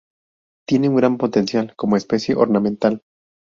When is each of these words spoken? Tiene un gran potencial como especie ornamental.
Tiene 0.67 0.89
un 0.89 0.95
gran 0.95 1.19
potencial 1.19 1.75
como 1.75 1.95
especie 1.95 2.33
ornamental. 2.33 3.03